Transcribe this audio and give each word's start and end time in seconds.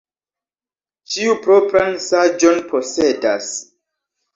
Ĉiu 1.11 1.37
propran 1.45 1.95
saĝon 2.09 2.61
posedas. 2.75 3.57